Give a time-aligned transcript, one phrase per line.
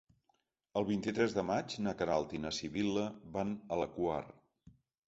[0.81, 3.07] El vint-i-tres de maig na Queralt i na Sibil·la
[3.39, 4.23] van a la Quar.